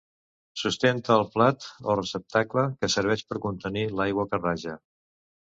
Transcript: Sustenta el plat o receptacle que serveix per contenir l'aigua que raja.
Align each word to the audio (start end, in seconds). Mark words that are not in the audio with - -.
Sustenta 0.61 1.11
el 1.21 1.25
plat 1.35 1.67
o 1.93 1.97
receptacle 1.99 2.65
que 2.81 2.91
serveix 2.97 3.25
per 3.29 3.41
contenir 3.47 3.87
l'aigua 4.01 4.29
que 4.33 4.45
raja. 4.45 4.79